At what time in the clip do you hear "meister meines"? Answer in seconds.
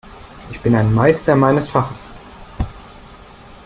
0.95-1.69